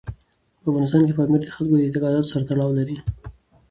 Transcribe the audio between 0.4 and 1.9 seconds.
په افغانستان کې پامیر د خلکو د